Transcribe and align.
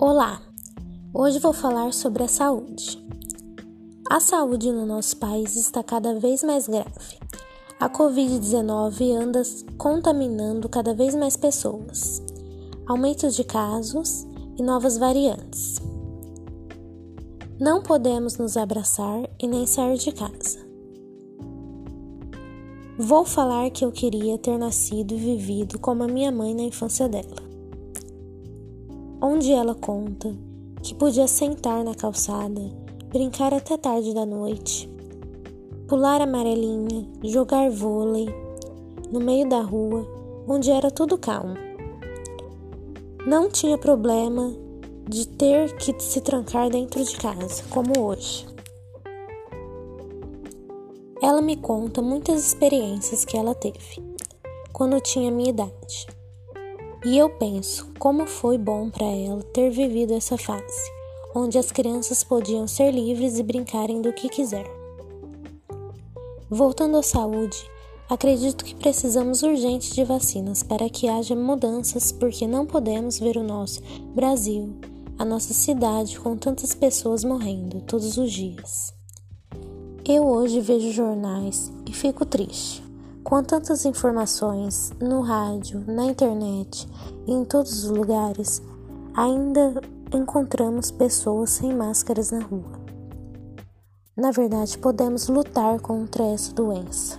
Olá! 0.00 0.40
Hoje 1.12 1.40
vou 1.40 1.52
falar 1.52 1.92
sobre 1.92 2.22
a 2.22 2.28
saúde. 2.28 3.04
A 4.08 4.20
saúde 4.20 4.70
no 4.70 4.86
nosso 4.86 5.16
país 5.16 5.56
está 5.56 5.82
cada 5.82 6.20
vez 6.20 6.44
mais 6.44 6.68
grave. 6.68 7.18
A 7.80 7.90
Covid-19 7.90 9.12
anda 9.20 9.42
contaminando 9.76 10.68
cada 10.68 10.94
vez 10.94 11.16
mais 11.16 11.36
pessoas. 11.36 12.22
Aumento 12.86 13.28
de 13.28 13.42
casos 13.42 14.24
e 14.56 14.62
novas 14.62 14.98
variantes. 14.98 15.80
Não 17.58 17.82
podemos 17.82 18.38
nos 18.38 18.56
abraçar 18.56 19.28
e 19.42 19.48
nem 19.48 19.66
sair 19.66 19.98
de 19.98 20.12
casa. 20.12 20.64
Vou 22.96 23.24
falar 23.24 23.68
que 23.70 23.84
eu 23.84 23.90
queria 23.90 24.38
ter 24.38 24.58
nascido 24.58 25.12
e 25.14 25.18
vivido 25.18 25.76
como 25.80 26.04
a 26.04 26.08
minha 26.08 26.30
mãe 26.30 26.54
na 26.54 26.62
infância 26.62 27.08
dela 27.08 27.47
onde 29.20 29.52
ela 29.52 29.74
conta 29.74 30.34
que 30.82 30.94
podia 30.94 31.26
sentar 31.26 31.82
na 31.84 31.94
calçada, 31.94 32.60
brincar 33.08 33.52
até 33.52 33.76
tarde 33.76 34.14
da 34.14 34.24
noite, 34.24 34.88
pular 35.88 36.20
amarelinha, 36.20 37.08
jogar 37.24 37.70
vôlei 37.70 38.28
no 39.10 39.20
meio 39.20 39.48
da 39.48 39.60
rua, 39.60 40.06
onde 40.46 40.70
era 40.70 40.90
tudo 40.90 41.18
calmo. 41.18 41.56
Não 43.26 43.48
tinha 43.48 43.76
problema 43.76 44.54
de 45.08 45.26
ter 45.26 45.74
que 45.76 45.94
se 45.98 46.20
trancar 46.20 46.70
dentro 46.70 47.02
de 47.02 47.16
casa, 47.16 47.64
como 47.70 47.98
hoje. 47.98 48.46
Ela 51.20 51.42
me 51.42 51.56
conta 51.56 52.00
muitas 52.00 52.46
experiências 52.46 53.24
que 53.24 53.36
ela 53.36 53.54
teve 53.54 54.02
quando 54.72 55.00
tinha 55.00 55.30
minha 55.30 55.50
idade. 55.50 56.17
E 57.04 57.16
eu 57.16 57.30
penso 57.30 57.92
como 57.98 58.26
foi 58.26 58.58
bom 58.58 58.90
para 58.90 59.06
ela 59.06 59.42
ter 59.42 59.70
vivido 59.70 60.14
essa 60.14 60.36
fase, 60.36 60.90
onde 61.34 61.56
as 61.56 61.70
crianças 61.70 62.24
podiam 62.24 62.66
ser 62.66 62.90
livres 62.90 63.38
e 63.38 63.42
brincarem 63.42 64.02
do 64.02 64.12
que 64.12 64.28
quiser. 64.28 64.66
Voltando 66.50 66.96
à 66.96 67.02
saúde, 67.02 67.56
acredito 68.08 68.64
que 68.64 68.74
precisamos 68.74 69.44
urgente 69.44 69.94
de 69.94 70.02
vacinas 70.02 70.64
para 70.64 70.90
que 70.90 71.08
haja 71.08 71.36
mudanças, 71.36 72.10
porque 72.10 72.48
não 72.48 72.66
podemos 72.66 73.20
ver 73.20 73.36
o 73.36 73.44
nosso 73.44 73.80
Brasil, 74.14 74.74
a 75.16 75.24
nossa 75.24 75.54
cidade 75.54 76.18
com 76.18 76.36
tantas 76.36 76.74
pessoas 76.74 77.22
morrendo 77.22 77.80
todos 77.82 78.16
os 78.18 78.32
dias. 78.32 78.92
Eu 80.04 80.26
hoje 80.26 80.60
vejo 80.60 80.90
jornais 80.90 81.70
e 81.86 81.92
fico 81.92 82.24
triste. 82.24 82.87
Com 83.28 83.42
tantas 83.42 83.84
informações 83.84 84.90
no 84.98 85.20
rádio, 85.20 85.84
na 85.86 86.06
internet 86.06 86.88
e 87.26 87.32
em 87.34 87.44
todos 87.44 87.84
os 87.84 87.90
lugares, 87.90 88.62
ainda 89.14 89.82
encontramos 90.14 90.90
pessoas 90.90 91.50
sem 91.50 91.74
máscaras 91.74 92.30
na 92.30 92.40
rua. 92.40 92.80
Na 94.16 94.30
verdade, 94.30 94.78
podemos 94.78 95.28
lutar 95.28 95.78
contra 95.78 96.24
essa 96.24 96.54
doença. 96.54 97.18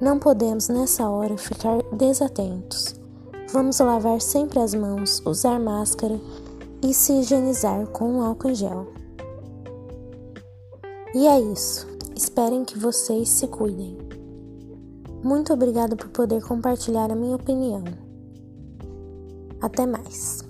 Não 0.00 0.18
podemos 0.18 0.68
nessa 0.68 1.08
hora 1.08 1.38
ficar 1.38 1.80
desatentos. 1.92 2.96
Vamos 3.52 3.78
lavar 3.78 4.20
sempre 4.20 4.58
as 4.58 4.74
mãos, 4.74 5.22
usar 5.24 5.60
máscara 5.60 6.18
e 6.82 6.92
se 6.92 7.12
higienizar 7.12 7.86
com 7.90 8.22
álcool 8.22 8.48
em 8.48 8.54
gel. 8.56 8.88
E 11.14 11.28
é 11.28 11.40
isso. 11.40 11.86
Esperem 12.16 12.64
que 12.64 12.76
vocês 12.76 13.28
se 13.28 13.46
cuidem. 13.46 14.05
Muito 15.26 15.52
obrigada 15.52 15.96
por 15.96 16.08
poder 16.10 16.40
compartilhar 16.44 17.10
a 17.10 17.16
minha 17.16 17.34
opinião. 17.34 17.82
Até 19.60 19.84
mais. 19.84 20.45